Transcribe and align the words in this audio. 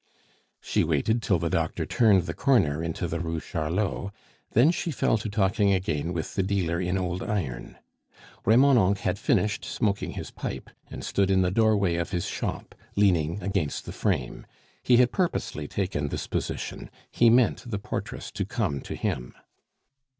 She 0.59 0.83
waited 0.83 1.21
till 1.21 1.37
the 1.37 1.51
doctor 1.51 1.85
turned 1.85 2.23
the 2.23 2.33
corner 2.33 2.81
into 2.83 3.07
the 3.07 3.19
Rue 3.19 3.39
Charlot; 3.39 4.11
then 4.53 4.71
she 4.71 4.89
fell 4.89 5.15
to 5.19 5.29
talking 5.29 5.73
again 5.73 6.11
with 6.11 6.33
the 6.33 6.41
dealer 6.41 6.81
in 6.81 6.97
old 6.97 7.21
iron. 7.21 7.77
Remonencq 8.43 8.97
had 9.01 9.19
finished 9.19 9.63
smoking 9.63 10.13
his 10.13 10.31
pipe, 10.31 10.71
and 10.89 11.03
stood 11.03 11.29
in 11.29 11.43
the 11.43 11.51
doorway 11.51 11.97
of 11.97 12.09
his 12.09 12.25
shop, 12.25 12.73
leaning 12.95 13.43
against 13.43 13.85
the 13.85 13.91
frame; 13.93 14.47
he 14.81 14.97
had 14.97 15.11
purposely 15.11 15.67
taken 15.67 16.07
this 16.07 16.25
position; 16.25 16.89
he 17.11 17.29
meant 17.29 17.69
the 17.69 17.77
portress 17.77 18.31
to 18.31 18.43
come 18.43 18.81
to 18.81 18.95
him. 18.95 19.35